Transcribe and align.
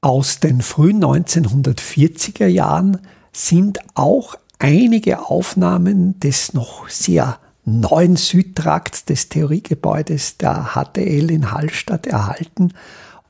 Aus 0.00 0.38
den 0.38 0.62
frühen 0.62 1.02
1940er 1.02 2.46
Jahren 2.46 2.98
sind 3.32 3.80
auch 3.94 4.36
einige 4.58 5.26
Aufnahmen 5.26 6.18
des 6.20 6.54
noch 6.54 6.88
sehr 6.88 7.38
neuen 7.64 8.16
Südtrakts 8.16 9.04
des 9.04 9.28
Theoriegebäudes 9.28 10.38
der 10.38 10.74
HTL 10.74 11.30
in 11.30 11.50
Hallstatt 11.50 12.06
erhalten. 12.06 12.72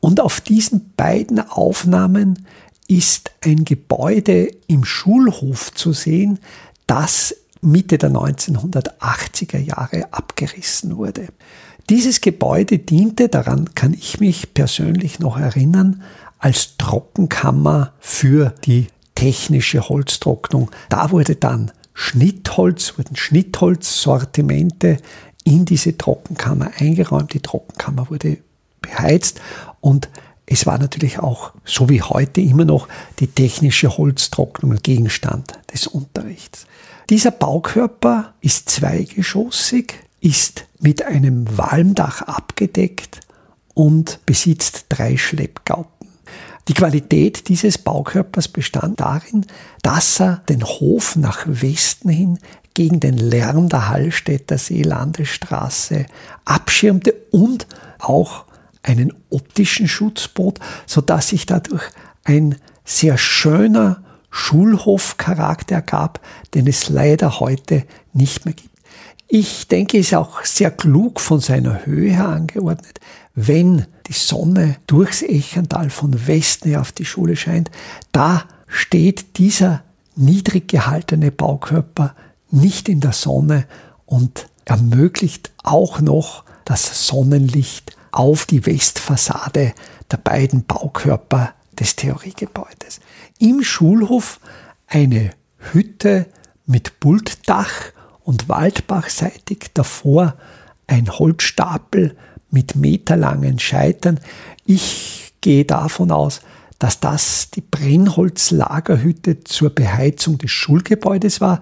Und 0.01 0.21
auf 0.21 0.41
diesen 0.41 0.93
beiden 0.95 1.41
Aufnahmen 1.41 2.47
ist 2.87 3.33
ein 3.43 3.65
Gebäude 3.65 4.51
im 4.67 4.85
Schulhof 4.85 5.73
zu 5.75 5.93
sehen, 5.93 6.39
das 6.87 7.35
Mitte 7.63 7.99
der 7.99 8.11
1980er 8.11 9.59
Jahre 9.59 10.13
abgerissen 10.13 10.97
wurde. 10.97 11.29
Dieses 11.89 12.21
Gebäude 12.21 12.79
diente, 12.79 13.29
daran 13.29 13.75
kann 13.77 13.95
ich 13.95 14.19
mich 14.19 14.55
persönlich 14.55 15.21
noch 15.21 15.39
erinnern, 15.39 16.03
als 16.39 16.77
Trockenkammer 16.79 17.93
für 18.01 18.53
die 18.65 18.89
technische 19.15 19.89
Holztrocknung. 19.89 20.71
Da 20.89 21.13
wurde 21.13 21.37
dann 21.37 21.71
Schnittholz, 21.95 22.99
wurden 22.99 23.15
Schnittholzsortimente 23.15 24.99
in 25.45 25.65
diese 25.65 25.97
Trockenkammer 25.97 26.73
eingeräumt. 26.79 27.33
Die 27.33 27.41
Trockenkammer 27.41 28.11
wurde 28.11 28.39
beheizt 28.83 29.41
und 29.81 30.09
es 30.45 30.67
war 30.67 30.79
natürlich 30.79 31.21
auch, 31.21 31.53
so 31.65 31.89
wie 31.89 32.03
heute 32.03 32.41
immer 32.41 32.65
noch, 32.65 32.89
die 33.21 33.29
technische 33.29 33.97
Holztrocknung 33.97 34.77
Gegenstand 34.83 35.53
des 35.73 35.87
Unterrichts. 35.87 36.67
Dieser 37.11 37.31
Baukörper 37.31 38.35
ist 38.41 38.71
zweigeschossig, 38.71 39.95
ist 40.21 40.66
mit 40.81 41.05
einem 41.05 41.47
Walmdach 41.57 42.23
abgedeckt 42.23 43.21
und 43.75 44.21
besitzt 44.27 44.87
drei 44.89 45.17
Schleppgaupen. 45.17 46.09
Die 46.69 46.75
Qualität 46.75 47.49
dieses 47.49 47.79
Baukörpers 47.79 48.49
bestand 48.49 49.01
darin, 49.01 49.47
dass 49.83 50.21
er 50.21 50.39
den 50.49 50.65
Hof 50.65 51.15
nach 51.15 51.45
Westen 51.47 52.09
hin 52.09 52.39
gegen 52.75 53.01
den 53.01 53.17
Lärm 53.17 53.69
der 53.69 53.89
Hallstätter 53.89 54.59
Seelandesstraße 54.59 56.07
abschirmte 56.45 57.15
und 57.31 57.67
auch 57.99 58.45
einen 58.83 59.13
optischen 59.31 59.89
Schutz 59.89 60.29
bot, 60.29 60.59
sodass 60.87 61.29
sich 61.29 61.47
dadurch 61.47 61.85
ein 62.25 62.57
sehr 62.85 63.17
schöner 63.17 64.03
Schulhofcharakter 64.31 65.83
gab, 65.83 66.21
den 66.55 66.67
es 66.67 66.89
leider 66.89 67.41
heute 67.41 67.85
nicht 68.13 68.45
mehr 68.45 68.55
gibt. 68.55 68.76
Ich 69.29 69.67
denke, 69.67 69.99
ist 69.99 70.15
auch 70.15 70.45
sehr 70.45 70.71
klug 70.71 71.21
von 71.21 71.41
seiner 71.41 71.85
Höhe 71.85 72.13
her 72.13 72.29
angeordnet. 72.29 73.01
Wenn 73.35 73.87
die 74.07 74.13
Sonne 74.13 74.77
durchs 74.87 75.23
Echental 75.23 75.91
von 75.91 76.27
Westen 76.27 76.69
her 76.69 76.81
auf 76.81 76.93
die 76.93 77.05
Schule 77.05 77.37
scheint, 77.37 77.71
da 78.13 78.45
steht 78.69 79.39
dieser 79.39 79.83
niedrig 80.15 80.69
gehaltene 80.69 81.33
Baukörper 81.33 82.15
nicht 82.51 82.89
in 82.89 83.01
der 83.01 83.13
Sonne 83.13 83.67
und 84.07 84.49
ermöglicht 84.65 85.51
auch 85.63 86.01
noch 86.01 86.45
das 86.65 87.07
Sonnenlicht 87.07 87.97
auf 88.13 88.47
die 88.47 88.65
Westfassade 88.65 89.75
der 90.11 90.17
beiden 90.17 90.65
Baukörper 90.65 91.55
des 91.79 91.97
Theoriegebäudes. 91.97 93.01
Im 93.39 93.63
Schulhof 93.63 94.41
eine 94.87 95.31
Hütte 95.73 96.27
mit 96.65 97.01
Pultdach 97.01 97.73
und 98.27 98.49
waldbachseitig 98.49 99.69
davor 99.73 100.35
ein 100.89 101.09
Holzstapel 101.09 102.17
mit 102.51 102.75
meterlangen 102.75 103.59
Scheitern. 103.59 104.21
Ich 104.67 105.33
gehe 105.41 105.65
davon 105.65 106.11
aus, 106.11 106.41
dass 106.81 106.99
das 107.01 107.51
die 107.53 107.61
Brennholzlagerhütte 107.63 109.45
zur 109.45 109.71
Beheizung 109.71 110.39
des 110.39 110.51
Schulgebäudes 110.51 111.41
war. 111.41 111.61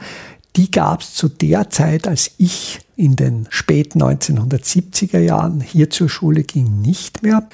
Die 0.57 0.71
gab 0.71 1.03
es 1.03 1.15
zu 1.15 1.29
der 1.29 1.69
Zeit, 1.69 2.09
als 2.09 2.33
ich 2.39 2.81
in 2.97 3.15
den 3.15 3.47
späten 3.51 4.03
1970er 4.03 5.19
Jahren 5.19 5.61
hier 5.61 5.91
zur 5.91 6.09
Schule 6.09 6.45
ging, 6.45 6.81
nicht 6.81 7.23
mehr. 7.23 7.47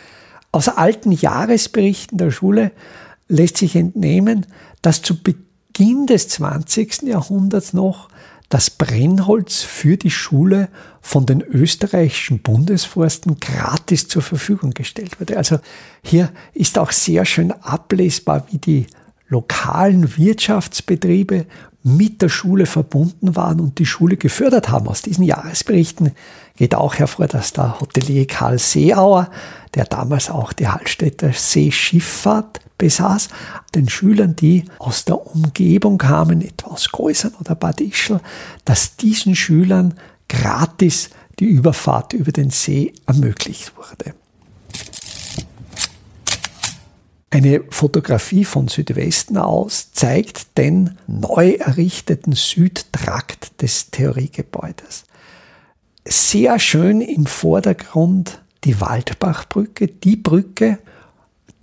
Aus 0.53 0.69
alten 0.69 1.11
Jahresberichten 1.11 2.17
der 2.17 2.31
Schule 2.31 2.71
lässt 3.27 3.57
sich 3.57 3.75
entnehmen, 3.75 4.47
dass 4.83 5.03
zu 5.03 5.21
Beginn 5.21 6.07
des 6.07 6.29
20. 6.29 7.03
Jahrhunderts 7.03 7.73
noch 7.73 8.09
das 8.51 8.69
Brennholz 8.69 9.63
für 9.63 9.97
die 9.97 10.11
Schule 10.11 10.69
von 11.01 11.25
den 11.25 11.41
österreichischen 11.41 12.41
Bundesforsten 12.41 13.39
gratis 13.39 14.09
zur 14.09 14.23
Verfügung 14.23 14.73
gestellt 14.73 15.21
wurde. 15.21 15.37
Also 15.37 15.61
hier 16.03 16.31
ist 16.53 16.77
auch 16.77 16.91
sehr 16.91 17.25
schön 17.25 17.53
ablesbar, 17.53 18.47
wie 18.51 18.59
die 18.59 18.87
lokalen 19.29 20.17
Wirtschaftsbetriebe 20.19 21.47
mit 21.85 22.21
der 22.21 22.29
Schule 22.29 22.67
verbunden 22.67 23.37
waren 23.37 23.61
und 23.61 23.79
die 23.79 23.87
Schule 23.87 24.17
gefördert 24.17 24.69
haben. 24.69 24.89
Aus 24.89 25.03
diesen 25.03 25.25
Jahresberichten 25.25 26.11
geht 26.57 26.75
auch 26.75 26.97
hervor, 26.97 27.29
dass 27.29 27.53
der 27.53 27.81
Hotelier 27.81 28.27
Karl 28.27 28.59
Seeauer, 28.59 29.31
der 29.75 29.85
damals 29.85 30.31
auch 30.31 30.53
die 30.53 30.69
Hallstätter 30.69 31.33
Seeschifffahrt 31.33 32.61
besaß, 32.79 33.29
den 33.75 33.89
Schülern, 33.89 34.35
die 34.35 34.65
aus 34.79 35.05
der 35.05 35.27
Umgebung 35.35 35.99
kamen, 35.99 36.41
etwa 36.41 36.71
aus 36.71 36.91
Gäusern 36.91 37.35
oder 37.39 37.55
Bad 37.55 37.81
Ischl, 37.81 38.21
dass 38.65 38.97
diesen 38.97 39.37
Schülern 39.37 39.95
gratis 40.29 41.11
die 41.39 41.45
Überfahrt 41.45 42.13
über 42.13 42.33
den 42.33 42.51
See 42.51 42.93
ermöglicht 43.07 43.77
wurde. 43.77 44.15
Eine 47.33 47.63
Fotografie 47.71 48.45
von 48.45 48.67
Südwesten 48.67 49.37
aus 49.37 49.93
zeigt 49.93 50.59
den 50.59 50.99
neu 51.07 51.53
errichteten 51.53 52.33
Südtrakt 52.33 53.63
des 53.63 53.93
Theoriegebäudes. 53.93 55.05
Sehr 56.05 56.59
schön 56.59 57.01
im 57.01 57.27
Vordergrund 57.27 58.43
die 58.65 58.81
Waldbachbrücke, 58.81 59.89
die 59.89 60.17
Brücke, 60.17 60.79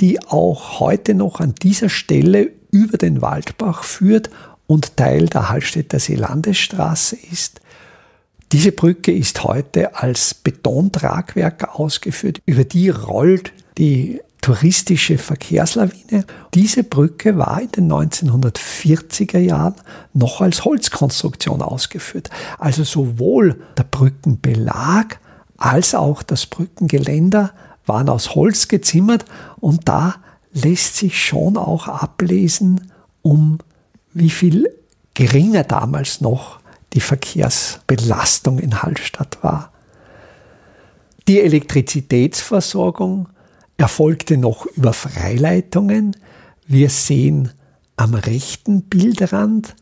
die 0.01 0.21
auch 0.23 0.79
heute 0.79 1.13
noch 1.13 1.39
an 1.39 1.55
dieser 1.55 1.89
Stelle 1.89 2.51
über 2.71 2.97
den 2.97 3.21
Waldbach 3.21 3.83
führt 3.83 4.29
und 4.67 4.97
Teil 4.97 5.27
der 5.27 5.49
Hallstätter 5.49 5.99
Seelandesstraße 5.99 7.17
ist. 7.31 7.61
Diese 8.51 8.71
Brücke 8.71 9.11
ist 9.11 9.43
heute 9.43 9.95
als 9.95 10.33
Betontragwerk 10.33 11.77
ausgeführt. 11.77 12.41
Über 12.45 12.63
die 12.63 12.89
rollt 12.89 13.51
die 13.77 14.21
touristische 14.41 15.17
Verkehrslawine. 15.17 16.25
Diese 16.53 16.83
Brücke 16.83 17.37
war 17.37 17.61
in 17.61 17.71
den 17.71 17.91
1940er 17.91 19.39
Jahren 19.39 19.75
noch 20.13 20.39
als 20.39 20.63
Holzkonstruktion 20.63 21.61
ausgeführt. 21.61 22.29
Also 22.57 22.83
sowohl 22.85 23.59
der 23.77 23.83
Brückenbelag 23.83 25.19
als 25.57 25.95
auch 25.95 26.23
das 26.23 26.45
Brückengeländer 26.45 27.51
waren 27.85 28.09
aus 28.09 28.35
Holz 28.35 28.67
gezimmert 28.67 29.25
und 29.59 29.87
da 29.87 30.15
lässt 30.53 30.97
sich 30.97 31.23
schon 31.23 31.57
auch 31.57 31.87
ablesen, 31.87 32.91
um 33.21 33.59
wie 34.13 34.29
viel 34.29 34.69
geringer 35.13 35.63
damals 35.63 36.21
noch 36.21 36.59
die 36.93 36.99
Verkehrsbelastung 36.99 38.59
in 38.59 38.81
Hallstatt 38.81 39.39
war. 39.41 39.71
Die 41.27 41.41
Elektrizitätsversorgung 41.41 43.27
erfolgte 43.77 44.37
noch 44.37 44.65
über 44.65 44.93
Freileitungen. 44.93 46.15
Wir 46.65 46.89
sehen 46.89 47.51
am 47.95 48.13
rechten 48.13 48.83
Bildrand 48.83 49.75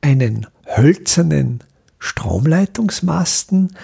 einen 0.00 0.46
hölzernen 0.64 1.62
Stromleitungsmasten 1.98 3.76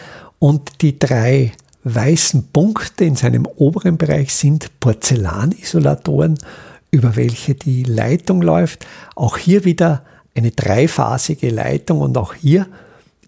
und 0.43 0.83
die 0.83 0.99
drei 0.99 1.53
weißen 1.85 2.49
Punkte 2.53 3.05
in 3.05 3.15
seinem 3.15 3.47
oberen 3.47 3.97
Bereich 3.97 4.35
sind 4.35 4.81
Porzellanisolatoren, 4.81 6.37
über 6.91 7.15
welche 7.15 7.55
die 7.55 7.85
Leitung 7.85 8.43
läuft. 8.43 8.85
Auch 9.15 9.37
hier 9.37 9.65
wieder 9.65 10.03
eine 10.35 10.50
dreiphasige 10.50 11.49
Leitung 11.50 12.00
und 12.00 12.19
auch 12.19 12.35
hier 12.35 12.67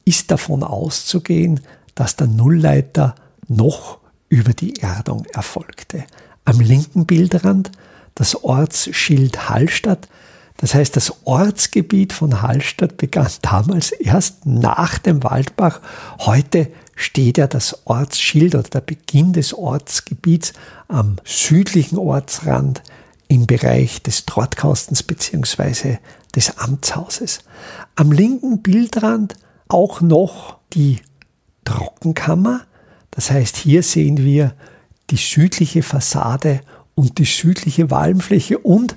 ist 0.05 0.33
davon 0.33 0.65
auszugehen, 0.65 1.61
dass 1.95 2.17
der 2.17 2.27
Nullleiter 2.27 3.15
noch 3.47 3.99
über 4.29 4.53
die 4.53 4.81
Erdung 4.81 5.25
erfolgte. 5.33 6.03
Am 6.45 6.59
linken 6.59 7.07
Bildrand 7.07 7.71
das 8.17 8.43
Ortsschild 8.43 9.49
Hallstatt. 9.49 10.09
Das 10.57 10.75
heißt, 10.75 10.97
das 10.97 11.15
Ortsgebiet 11.23 12.13
von 12.13 12.43
Hallstatt 12.43 12.97
begann 12.97 13.29
damals 13.43 13.93
erst 13.93 14.47
nach 14.47 14.99
dem 14.99 15.23
Waldbach. 15.23 15.81
Heute 16.19 16.73
steht 16.97 17.39
ja 17.39 17.47
das 17.47 17.87
Ortsschild 17.87 18.55
oder 18.55 18.69
der 18.69 18.81
Beginn 18.81 19.33
des 19.33 19.55
Ortsgebiets 19.55 20.53
am 20.89 21.17
südlichen 21.25 21.99
Ortsrand 21.99 22.83
im 23.29 23.47
Bereich 23.47 24.03
des 24.03 24.27
Trottkastens 24.27 25.03
bzw. 25.03 25.99
des 26.35 26.59
Amtshauses. 26.59 27.41
Am 27.97 28.13
linken 28.13 28.63
Bildrand 28.63 29.35
auch 29.69 30.01
noch 30.01 30.59
die 30.73 31.01
Trockenkammer. 31.65 32.63
Das 33.11 33.31
heißt, 33.31 33.57
hier 33.57 33.83
sehen 33.83 34.19
wir 34.19 34.55
die 35.11 35.17
südliche 35.17 35.83
Fassade 35.83 36.61
und 36.95 37.19
die 37.19 37.25
südliche 37.25 37.91
Walmfläche 37.91 38.59
und, 38.59 38.97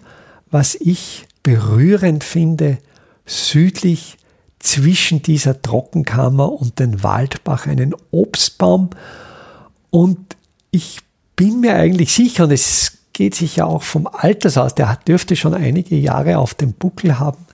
was 0.49 0.75
ich 0.75 1.27
berührend 1.43 2.23
finde, 2.23 2.77
südlich 3.25 4.17
zwischen 4.67 5.21
dieser 5.21 5.61
Trockenkammer 5.61 6.51
und 6.51 6.79
den 6.79 7.01
Waldbach 7.01 7.67
einen 7.67 7.95
Obstbaum. 8.11 8.89
Und 9.91 10.35
ich 10.71 10.99
bin 11.37 11.61
mir 11.61 11.75
eigentlich 11.75 12.11
sicher, 12.13 12.43
und 12.43 12.51
es 12.51 12.97
geht 13.13 13.33
sich 13.33 13.55
ja 13.55 13.65
auch 13.65 13.81
vom 13.81 14.07
Alters 14.07 14.57
aus, 14.57 14.75
der 14.75 14.99
dürfte 15.07 15.37
schon 15.37 15.53
einige 15.53 15.95
Jahre 15.95 16.37
auf 16.37 16.53
dem 16.53 16.73
Buckel 16.73 17.17
haben, 17.17 17.45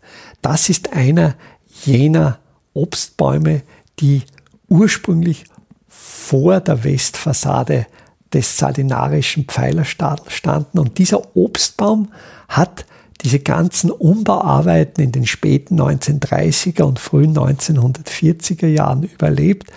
das 0.42 0.70
ist 0.70 0.92
einer 0.94 1.36
jener 1.84 2.40
Obstbäume, 2.74 3.62
die 4.00 4.24
ursprünglich 4.68 5.46
vor 5.88 6.62
der 6.62 6.84
Westfassade 6.84 7.86
des 8.34 8.58
salinarischen 8.58 9.46
Pfeilerstadels 9.46 10.34
standen. 10.34 10.80
Und 10.80 10.98
dieser 10.98 11.38
Obstbaum 11.38 12.12
hat 12.50 12.86
diese 13.24 13.40
ganzen 13.40 13.90
Umbauarbeiten 13.90 15.04
in 15.04 15.12
den 15.12 15.26
späten 15.26 15.80
1930er 15.80 16.84
und 16.84 17.00
frühen 17.00 17.36
1940er 17.36 18.68
Jahren 18.68 19.04
überlebt. 19.04 19.72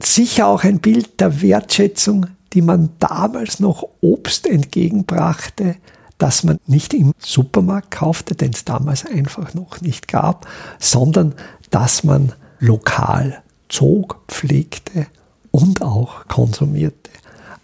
Sicher 0.00 0.46
auch 0.46 0.64
ein 0.64 0.80
Bild 0.80 1.20
der 1.20 1.42
Wertschätzung, 1.42 2.26
die 2.52 2.62
man 2.62 2.90
damals 3.00 3.58
noch 3.58 3.84
Obst 4.00 4.46
entgegenbrachte, 4.46 5.76
das 6.18 6.44
man 6.44 6.58
nicht 6.66 6.94
im 6.94 7.12
Supermarkt 7.18 7.90
kaufte, 7.90 8.36
den 8.36 8.52
es 8.52 8.64
damals 8.64 9.04
einfach 9.04 9.54
noch 9.54 9.80
nicht 9.80 10.06
gab, 10.06 10.46
sondern 10.78 11.34
dass 11.70 12.04
man 12.04 12.32
lokal 12.60 13.42
zog, 13.68 14.20
pflegte 14.28 15.06
und 15.50 15.82
auch 15.82 16.28
konsumierte. 16.28 17.10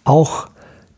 Auch 0.03 0.49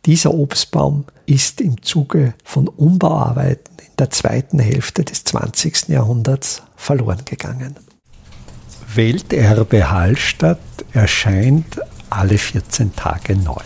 dieser 0.06 0.34
Obstbaum 0.34 1.06
ist 1.26 1.62
im 1.62 1.82
Zuge 1.84 2.34
von 2.44 2.68
Umbauarbeiten 2.68 3.73
der 4.00 4.10
zweiten 4.10 4.60
Hälfte 4.60 5.04
des 5.04 5.24
20. 5.24 5.90
Jahrhunderts 5.90 6.64
verloren 6.76 7.24
gegangen. 7.26 7.76
Welterbe 8.94 9.90
Hallstatt 9.90 10.60
erscheint 10.94 11.80
alle 12.10 12.38
14 12.38 12.96
Tage 12.96 13.36
neu. 13.36 13.62